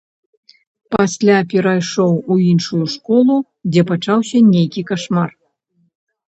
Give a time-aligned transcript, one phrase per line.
[0.93, 3.35] Пасля перайшоў у іншую школу,
[3.71, 5.29] дзе пачаўся нейкі кашмар.